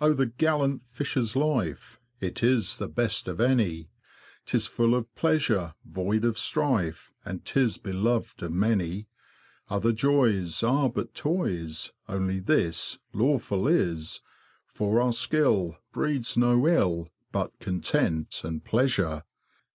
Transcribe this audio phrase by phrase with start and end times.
[0.00, 3.90] Oh, the gallant fisher's life, It is the best of any!
[4.46, 7.12] 'Tis fuU of pleasure, void of strife.
[7.22, 9.08] And 'tis beloved by many:
[9.68, 14.22] Other joys Are but toys; Only this Lawful is;
[14.64, 19.24] For our skill Breeds no ill, But content and pleasure.